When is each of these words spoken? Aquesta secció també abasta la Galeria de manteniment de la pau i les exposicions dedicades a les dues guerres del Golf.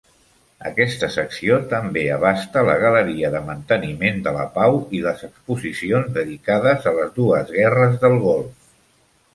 Aquesta 0.67 1.09
secció 1.15 1.59
també 1.73 2.05
abasta 2.15 2.63
la 2.69 2.77
Galeria 2.85 3.31
de 3.35 3.43
manteniment 3.51 4.25
de 4.29 4.35
la 4.39 4.47
pau 4.57 4.81
i 5.01 5.03
les 5.05 5.23
exposicions 5.29 6.11
dedicades 6.19 6.91
a 6.93 6.97
les 6.99 7.15
dues 7.21 7.55
guerres 7.61 7.99
del 8.07 8.21
Golf. 8.29 8.69